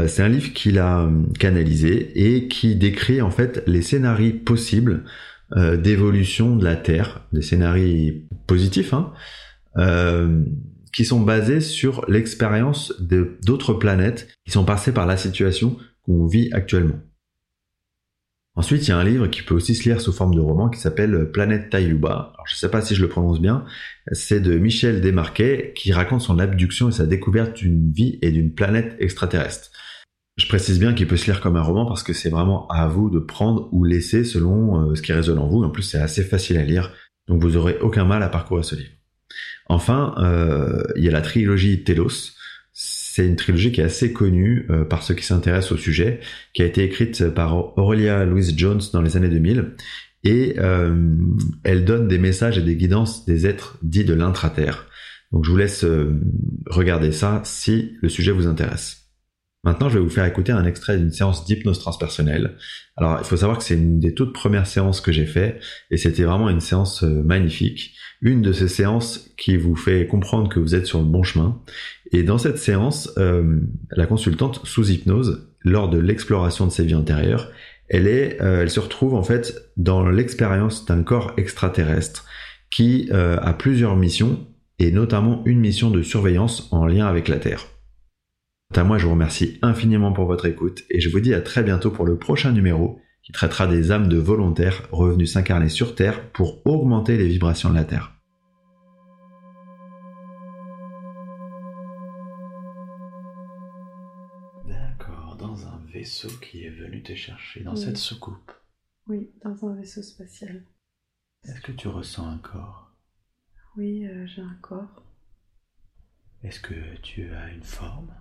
c'est 0.06 0.22
un 0.22 0.28
livre 0.28 0.52
qu'il 0.52 0.78
a 0.78 1.10
canalisé 1.40 2.12
et 2.14 2.46
qui 2.46 2.76
décrit 2.76 3.20
en 3.20 3.32
fait 3.32 3.64
les 3.66 3.82
scénarios 3.82 4.38
possibles 4.44 5.02
euh, 5.56 5.76
d'évolution 5.76 6.56
de 6.56 6.64
la 6.64 6.76
Terre, 6.76 7.26
des 7.32 7.42
scénarios 7.42 8.14
positifs, 8.46 8.92
hein, 8.92 9.12
euh, 9.78 10.44
qui 10.92 11.04
sont 11.04 11.20
basés 11.20 11.60
sur 11.60 12.04
l'expérience 12.08 12.92
d'autres 13.00 13.72
planètes 13.72 14.28
qui 14.44 14.52
sont 14.52 14.64
passées 14.64 14.92
par 14.92 15.06
la 15.06 15.16
situation 15.16 15.76
qu'on 16.02 16.26
vit 16.26 16.50
actuellement. 16.52 16.98
Ensuite, 18.56 18.88
il 18.88 18.90
y 18.90 18.92
a 18.92 18.98
un 18.98 19.04
livre 19.04 19.28
qui 19.28 19.42
peut 19.42 19.54
aussi 19.54 19.74
se 19.76 19.84
lire 19.84 20.00
sous 20.00 20.12
forme 20.12 20.34
de 20.34 20.40
roman 20.40 20.68
qui 20.68 20.80
s'appelle 20.80 21.30
Planète 21.30 21.70
Tayuba. 21.70 22.32
Alors, 22.34 22.46
je 22.48 22.54
ne 22.54 22.58
sais 22.58 22.70
pas 22.70 22.82
si 22.82 22.96
je 22.96 23.02
le 23.02 23.08
prononce 23.08 23.40
bien. 23.40 23.64
C'est 24.10 24.40
de 24.40 24.58
Michel 24.58 25.00
Desmarquet 25.00 25.72
qui 25.76 25.92
raconte 25.92 26.22
son 26.22 26.40
abduction 26.40 26.88
et 26.88 26.92
sa 26.92 27.06
découverte 27.06 27.56
d'une 27.56 27.92
vie 27.92 28.18
et 28.20 28.32
d'une 28.32 28.52
planète 28.52 28.96
extraterrestre. 28.98 29.70
Je 30.38 30.46
précise 30.46 30.78
bien 30.78 30.94
qu'il 30.94 31.08
peut 31.08 31.16
se 31.16 31.26
lire 31.26 31.40
comme 31.40 31.56
un 31.56 31.62
roman 31.62 31.84
parce 31.84 32.04
que 32.04 32.12
c'est 32.12 32.30
vraiment 32.30 32.68
à 32.68 32.86
vous 32.86 33.10
de 33.10 33.18
prendre 33.18 33.68
ou 33.72 33.82
laisser 33.84 34.22
selon 34.22 34.90
euh, 34.90 34.94
ce 34.94 35.02
qui 35.02 35.12
résonne 35.12 35.38
en 35.38 35.48
vous. 35.48 35.64
En 35.64 35.70
plus, 35.70 35.82
c'est 35.82 35.98
assez 35.98 36.22
facile 36.22 36.58
à 36.58 36.62
lire, 36.62 36.92
donc 37.26 37.42
vous 37.42 37.56
aurez 37.56 37.76
aucun 37.80 38.04
mal 38.04 38.22
à 38.22 38.28
parcourir 38.28 38.64
ce 38.64 38.76
livre. 38.76 38.90
Enfin, 39.66 40.14
euh, 40.18 40.84
il 40.96 41.04
y 41.04 41.08
a 41.08 41.10
la 41.10 41.22
trilogie 41.22 41.82
Telos. 41.82 42.34
C'est 42.72 43.26
une 43.26 43.34
trilogie 43.34 43.72
qui 43.72 43.80
est 43.80 43.84
assez 43.84 44.12
connue 44.12 44.66
euh, 44.70 44.84
par 44.84 45.02
ceux 45.02 45.14
qui 45.14 45.24
s'intéressent 45.24 45.72
au 45.72 45.76
sujet, 45.76 46.20
qui 46.54 46.62
a 46.62 46.66
été 46.66 46.84
écrite 46.84 47.30
par 47.30 47.76
Aurelia 47.76 48.24
Louise 48.24 48.56
Jones 48.56 48.80
dans 48.92 49.02
les 49.02 49.16
années 49.16 49.28
2000, 49.28 49.74
et 50.22 50.56
elle 51.64 51.84
donne 51.84 52.06
des 52.06 52.18
messages 52.18 52.58
et 52.58 52.62
des 52.62 52.76
guidances 52.76 53.24
des 53.24 53.46
êtres 53.46 53.78
dits 53.82 54.04
de 54.04 54.14
l'intraterre. 54.14 54.86
Donc 55.32 55.44
je 55.44 55.50
vous 55.50 55.56
laisse 55.56 55.84
regarder 56.66 57.12
ça 57.12 57.40
si 57.44 57.96
le 58.02 58.08
sujet 58.08 58.32
vous 58.32 58.46
intéresse. 58.46 59.07
Maintenant, 59.64 59.88
je 59.88 59.98
vais 59.98 60.04
vous 60.04 60.10
faire 60.10 60.24
écouter 60.24 60.52
un 60.52 60.64
extrait 60.64 60.96
d'une 60.96 61.10
séance 61.10 61.44
d'hypnose 61.44 61.80
transpersonnelle. 61.80 62.56
Alors, 62.96 63.18
il 63.18 63.24
faut 63.24 63.36
savoir 63.36 63.58
que 63.58 63.64
c'est 63.64 63.74
une 63.74 63.98
des 63.98 64.14
toutes 64.14 64.32
premières 64.32 64.68
séances 64.68 65.00
que 65.00 65.10
j'ai 65.10 65.26
fait, 65.26 65.58
et 65.90 65.96
c'était 65.96 66.22
vraiment 66.22 66.48
une 66.48 66.60
séance 66.60 67.02
euh, 67.02 67.22
magnifique. 67.24 67.94
Une 68.20 68.40
de 68.40 68.52
ces 68.52 68.68
séances 68.68 69.30
qui 69.36 69.56
vous 69.56 69.74
fait 69.74 70.06
comprendre 70.06 70.48
que 70.48 70.60
vous 70.60 70.76
êtes 70.76 70.86
sur 70.86 71.00
le 71.00 71.06
bon 71.06 71.24
chemin. 71.24 71.60
Et 72.12 72.22
dans 72.22 72.38
cette 72.38 72.58
séance, 72.58 73.12
euh, 73.18 73.60
la 73.90 74.06
consultante 74.06 74.60
sous 74.64 74.90
hypnose, 74.90 75.48
lors 75.62 75.90
de 75.90 75.98
l'exploration 75.98 76.66
de 76.66 76.70
ses 76.70 76.84
vies 76.84 76.94
antérieures, 76.94 77.50
elle 77.88 78.06
est, 78.06 78.40
euh, 78.40 78.62
elle 78.62 78.70
se 78.70 78.80
retrouve 78.80 79.14
en 79.14 79.24
fait 79.24 79.70
dans 79.76 80.08
l'expérience 80.08 80.86
d'un 80.86 81.02
corps 81.02 81.32
extraterrestre 81.36 82.26
qui 82.70 83.10
a 83.12 83.54
plusieurs 83.54 83.96
missions 83.96 84.46
et 84.78 84.92
notamment 84.92 85.42
une 85.46 85.58
mission 85.58 85.90
de 85.90 86.02
surveillance 86.02 86.68
en 86.70 86.84
lien 86.84 87.06
avec 87.06 87.28
la 87.28 87.38
Terre. 87.38 87.66
Quant 88.74 88.82
à 88.82 88.84
moi, 88.84 88.98
je 88.98 89.06
vous 89.06 89.12
remercie 89.12 89.58
infiniment 89.62 90.12
pour 90.12 90.26
votre 90.26 90.44
écoute 90.44 90.84
et 90.90 91.00
je 91.00 91.08
vous 91.08 91.20
dis 91.20 91.32
à 91.32 91.40
très 91.40 91.62
bientôt 91.62 91.90
pour 91.90 92.04
le 92.04 92.18
prochain 92.18 92.52
numéro 92.52 93.00
qui 93.22 93.32
traitera 93.32 93.66
des 93.66 93.92
âmes 93.92 94.08
de 94.08 94.18
volontaires 94.18 94.86
revenus 94.92 95.32
s'incarner 95.32 95.70
sur 95.70 95.94
Terre 95.94 96.30
pour 96.32 96.66
augmenter 96.66 97.16
les 97.16 97.28
vibrations 97.28 97.70
de 97.70 97.74
la 97.74 97.84
Terre. 97.84 98.14
D'accord, 104.66 105.36
dans 105.38 105.66
un 105.66 105.80
vaisseau 105.90 106.28
qui 106.42 106.64
est 106.64 106.70
venu 106.70 107.02
te 107.02 107.14
chercher, 107.14 107.64
dans 107.64 107.74
cette 107.74 107.96
soucoupe. 107.96 108.52
Oui, 109.06 109.30
dans 109.42 109.66
un 109.66 109.76
vaisseau 109.76 110.02
spatial. 110.02 110.66
Est-ce 111.44 111.62
que 111.62 111.72
tu 111.72 111.88
ressens 111.88 112.28
un 112.28 112.38
corps? 112.38 112.92
Oui, 113.78 114.06
euh, 114.06 114.26
j'ai 114.26 114.42
un 114.42 114.58
corps. 114.60 115.06
Est-ce 116.42 116.60
que 116.60 116.74
tu 117.00 117.30
as 117.32 117.48
une 117.50 117.62
forme? 117.62 118.12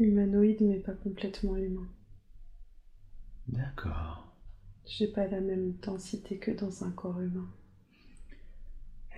Humanoïde, 0.00 0.62
mais 0.62 0.80
pas 0.80 0.94
complètement 0.94 1.56
humain. 1.56 1.86
D'accord. 3.48 4.34
J'ai 4.86 5.08
pas 5.08 5.26
la 5.26 5.40
même 5.40 5.74
densité 5.74 6.38
que 6.38 6.50
dans 6.50 6.84
un 6.84 6.90
corps 6.90 7.20
humain. 7.20 7.48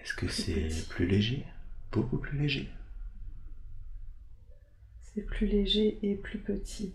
Est-ce 0.01 0.15
que 0.15 0.29
c'est 0.29 0.89
plus 0.89 1.07
léger? 1.07 1.47
Beaucoup 1.93 2.19
plus 2.19 2.37
léger? 2.37 2.69
C'est 5.03 5.23
plus 5.23 5.47
léger 5.47 5.99
et 6.03 6.17
plus 6.17 6.41
petit. 6.41 6.95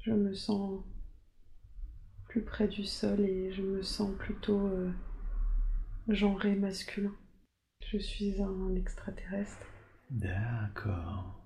Je 0.00 0.12
me 0.12 0.34
sens 0.34 0.82
plus 2.28 2.42
près 2.42 2.68
du 2.68 2.84
sol 2.84 3.20
et 3.20 3.52
je 3.52 3.62
me 3.62 3.82
sens 3.82 4.16
plutôt 4.16 4.66
euh, 4.66 4.90
genré 6.08 6.54
masculin. 6.54 7.14
Je 7.84 7.98
suis 7.98 8.40
un 8.40 8.74
extraterrestre. 8.74 9.66
D'accord. 10.10 11.45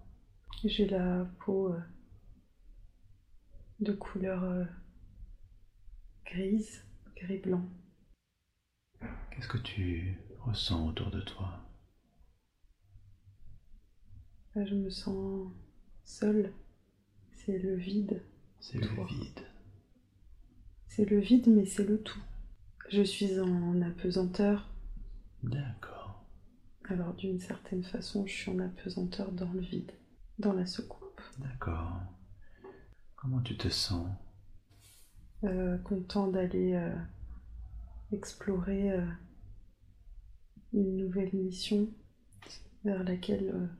J'ai 0.63 0.87
la 0.87 1.27
peau 1.39 1.73
euh, 1.73 1.81
de 3.79 3.93
couleur 3.93 4.45
euh, 4.45 4.65
grise, 6.27 6.85
gris-blanc. 7.17 7.67
Qu'est-ce 9.31 9.49
que 9.49 9.57
tu 9.57 10.19
ressens 10.41 10.89
autour 10.89 11.11
de 11.11 11.23
toi? 11.23 11.67
Je 14.55 14.75
me 14.75 14.91
sens 14.91 15.51
seule. 16.05 16.53
C'est 17.33 17.59
le 17.59 17.77
vide. 17.77 18.23
C'est 18.59 18.77
le 18.77 19.05
vide. 19.07 19.47
C'est 20.89 21.07
le 21.07 21.21
vide, 21.21 21.47
mais 21.47 21.65
c'est 21.65 21.87
le 21.87 22.03
tout. 22.03 22.23
Je 22.91 23.03
suis 23.03 23.41
en 23.41 23.81
apesanteur. 23.81 24.69
D'accord. 25.43 26.23
Alors 26.85 27.15
d'une 27.15 27.41
certaine 27.41 27.85
façon, 27.85 28.27
je 28.27 28.35
suis 28.35 28.51
en 28.51 28.59
apesanteur 28.59 29.33
dans 29.33 29.51
le 29.53 29.61
vide 29.61 29.93
dans 30.41 30.53
la 30.53 30.67
soucoupe. 30.67 31.21
D'accord. 31.39 32.01
Comment 33.17 33.41
tu 33.41 33.57
te 33.57 33.69
sens? 33.69 34.09
Euh, 35.45 35.79
Content 35.79 36.29
d'aller 36.29 36.75
euh, 36.75 36.95
explorer 38.13 38.93
euh, 38.93 39.07
une 40.73 40.97
nouvelle 40.97 41.35
mission 41.35 41.89
vers 42.85 43.05
laquelle 43.05 43.71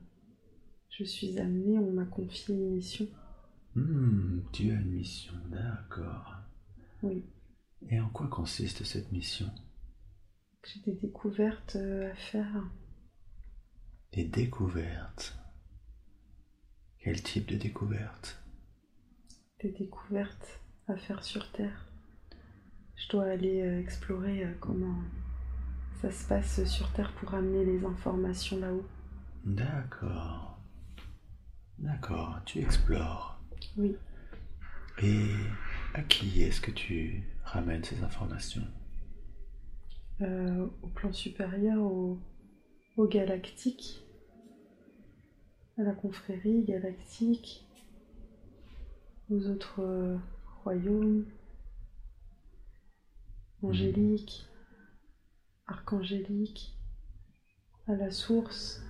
je 0.89 1.03
suis 1.03 1.39
amenée. 1.39 1.79
On 1.79 1.91
m'a 1.91 2.05
confié 2.05 2.55
une 2.55 2.75
mission. 2.75 3.07
Hmm, 3.75 4.41
tu 4.51 4.71
as 4.71 4.75
une 4.75 4.91
mission, 4.91 5.33
d'accord. 5.49 6.35
Oui. 7.01 7.25
Et 7.89 7.99
en 7.99 8.09
quoi 8.09 8.27
consiste 8.27 8.83
cette 8.83 9.11
mission? 9.11 9.49
J'ai 10.63 10.81
des 10.81 10.99
découvertes 10.99 11.75
à 11.77 12.13
faire. 12.13 12.69
Des 14.13 14.25
découvertes? 14.25 15.40
Quel 17.03 17.21
type 17.21 17.47
de 17.47 17.55
découverte 17.55 18.41
Des 19.61 19.71
découvertes 19.71 20.59
à 20.87 20.95
faire 20.97 21.23
sur 21.23 21.51
Terre. 21.51 21.87
Je 22.95 23.09
dois 23.09 23.25
aller 23.25 23.61
euh, 23.61 23.79
explorer 23.79 24.43
euh, 24.43 24.53
comment 24.59 24.95
ça 26.01 26.11
se 26.11 26.27
passe 26.27 26.63
sur 26.65 26.91
Terre 26.93 27.11
pour 27.13 27.33
amener 27.33 27.65
les 27.65 27.85
informations 27.85 28.59
là-haut. 28.59 28.85
D'accord. 29.45 30.59
D'accord, 31.79 32.39
tu 32.45 32.59
explores. 32.59 33.39
Oui. 33.77 33.95
Et 35.01 35.31
à 35.95 36.01
qui 36.03 36.43
est-ce 36.43 36.61
que 36.61 36.71
tu 36.71 37.23
ramènes 37.43 37.83
ces 37.83 38.03
informations? 38.03 38.67
Euh, 40.21 40.67
Au 40.83 40.87
plan 40.87 41.11
supérieur, 41.11 41.81
au, 41.81 42.19
au 42.97 43.07
galactique 43.07 44.03
à 45.81 45.83
la 45.83 45.93
confrérie 45.93 46.63
galactique, 46.63 47.65
aux 49.31 49.47
autres 49.47 49.81
euh, 49.81 50.15
royaumes, 50.63 51.25
angéliques, 53.63 54.45
archangélique, 55.65 56.77
à 57.87 57.95
la 57.95 58.11
source, 58.11 58.83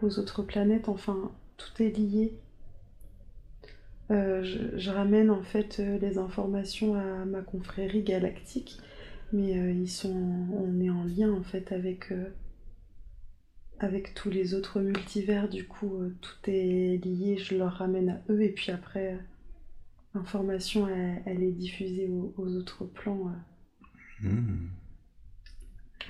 aux 0.00 0.18
autres 0.18 0.42
planètes, 0.42 0.88
enfin, 0.88 1.30
tout 1.58 1.82
est 1.82 1.90
lié. 1.90 2.38
Euh, 4.10 4.42
je, 4.42 4.90
ramène 4.90 5.30
en 5.30 5.42
fait 5.42 5.78
euh, 5.78 5.98
les 5.98 6.16
informations 6.16 6.94
à 6.94 7.26
ma 7.26 7.42
confrérie 7.42 8.02
galactique, 8.02 8.78
mais 9.32 9.50
ils 9.74 9.90
sont, 9.90 10.48
on 10.54 10.80
est 10.80 10.90
en 10.90 11.04
lien 11.04 11.30
en 11.30 11.42
fait 11.42 11.70
avec, 11.70 12.12
avec 13.80 14.14
tous 14.14 14.30
les 14.30 14.54
autres 14.54 14.80
multivers. 14.80 15.48
Du 15.48 15.66
coup, 15.66 16.02
tout 16.20 16.50
est 16.50 17.02
lié. 17.04 17.38
Je 17.38 17.56
leur 17.56 17.72
ramène 17.72 18.10
à 18.10 18.22
eux 18.30 18.42
et 18.42 18.50
puis 18.50 18.70
après, 18.70 19.18
l'information 20.14 20.86
elle, 20.88 21.42
est 21.42 21.52
diffusée 21.52 22.08
aux, 22.36 22.56
autres 22.56 22.84
plans, 22.84 23.32
hmm. 24.20 24.68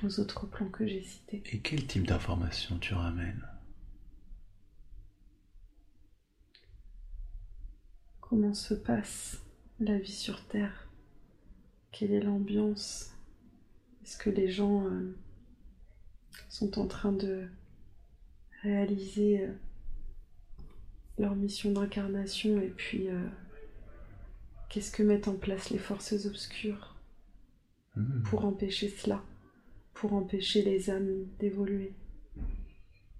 aux 0.03 0.21
autres 0.21 0.47
plans 0.47 0.69
que 0.69 0.87
j'ai 0.87 1.03
cités. 1.03 1.43
Et 1.53 1.61
quel 1.61 1.87
type 1.87 2.07
d'information 2.07 2.79
tu 2.79 2.95
ramènes? 2.95 3.47
Comment 8.21 8.55
se 8.55 8.75
passe 8.75 9.43
la 9.81 9.99
vie 9.99 10.13
sur 10.13 10.45
Terre? 10.47 10.89
Quelle 11.93 12.13
est 12.13 12.21
l'ambiance? 12.21 13.13
Est-ce 14.03 14.17
que 14.17 14.31
les 14.31 14.51
gens 14.51 14.87
euh, 14.87 15.17
sont 16.49 16.79
en 16.79 16.87
train 16.87 17.13
de 17.13 17.49
réaliser 18.63 19.45
euh, 19.45 19.53
leur 21.19 21.35
mission 21.35 21.73
d'incarnation 21.73 22.61
et 22.61 22.69
puis 22.69 23.09
euh, 23.09 23.27
qu'est-ce 24.69 24.93
que 24.93 25.03
mettent 25.03 25.29
en 25.29 25.37
place 25.37 25.71
les 25.71 25.79
forces 25.79 26.27
obscures 26.27 26.97
hmm. 27.97 28.23
pour 28.23 28.45
empêcher 28.45 28.89
cela, 28.89 29.23
pour 29.95 30.13
empêcher 30.13 30.63
les 30.63 30.91
âmes 30.91 31.27
d'évoluer 31.39 31.95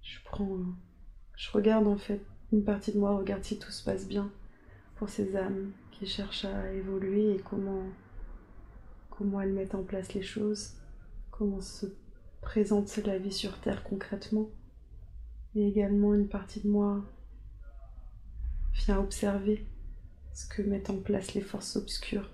Je 0.01 0.19
prends, 0.25 0.59
je 1.35 1.51
regarde 1.51 1.87
en 1.87 1.97
fait 1.97 2.21
une 2.51 2.63
partie 2.63 2.91
de 2.91 2.99
moi, 2.99 3.17
regarde 3.17 3.43
si 3.43 3.57
tout 3.57 3.71
se 3.71 3.83
passe 3.83 4.07
bien 4.07 4.31
pour 4.95 5.09
ces 5.09 5.35
âmes 5.35 5.71
qui 5.91 6.05
cherchent 6.05 6.45
à 6.45 6.71
évoluer 6.73 7.35
et 7.35 7.39
comment, 7.39 7.85
comment 9.09 9.41
elles 9.41 9.53
mettent 9.53 9.75
en 9.75 9.83
place 9.83 10.13
les 10.13 10.21
choses, 10.21 10.73
comment 11.31 11.61
se 11.61 11.87
présente 12.41 12.95
la 12.97 13.17
vie 13.17 13.31
sur 13.31 13.59
Terre 13.61 13.83
concrètement. 13.83 14.49
Et 15.55 15.67
également 15.67 16.13
une 16.13 16.27
partie 16.27 16.61
de 16.61 16.69
moi 16.69 17.03
vient 18.73 18.99
observer 18.99 19.65
ce 20.33 20.47
que 20.47 20.61
mettent 20.61 20.89
en 20.89 20.97
place 20.97 21.33
les 21.33 21.41
forces 21.41 21.75
obscures 21.75 22.29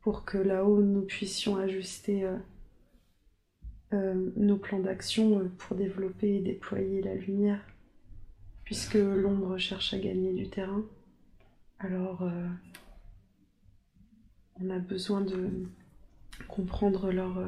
pour 0.00 0.24
que 0.24 0.38
là-haut 0.38 0.80
nous 0.80 1.02
puissions 1.02 1.56
ajuster 1.56 2.24
euh, 2.24 2.36
euh, 3.92 4.30
nos 4.36 4.56
plans 4.56 4.80
d'action 4.80 5.40
euh, 5.40 5.48
pour 5.58 5.76
développer 5.76 6.36
et 6.36 6.40
déployer 6.40 7.02
la 7.02 7.14
lumière, 7.14 7.60
puisque 8.64 8.94
l'ombre 8.94 9.58
cherche 9.58 9.92
à 9.92 9.98
gagner 9.98 10.32
du 10.32 10.48
terrain. 10.48 10.84
Alors, 11.78 12.30
on 14.60 14.68
a 14.68 14.78
besoin 14.78 15.22
de 15.22 15.48
comprendre 16.46 17.10
leur 17.10 17.42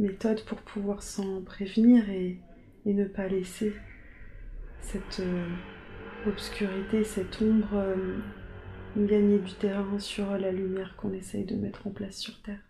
méthode 0.00 0.44
pour 0.46 0.58
pouvoir 0.58 1.04
s'en 1.04 1.42
prévenir 1.42 2.10
et, 2.10 2.40
ne 2.84 3.04
pas 3.04 3.28
laisser 3.28 3.72
cette 4.82 5.20
euh, 5.20 5.48
obscurité, 6.26 7.04
cette 7.04 7.40
ombre 7.40 7.82
gagner 8.96 9.38
du 9.38 9.52
terrain 9.54 9.98
sur 9.98 10.36
la 10.36 10.52
lumière 10.52 10.94
qu'on 10.96 11.12
essaye 11.12 11.44
de 11.44 11.56
mettre 11.56 11.86
en 11.86 11.90
place 11.90 12.16
sur 12.16 12.40
Terre. 12.42 12.60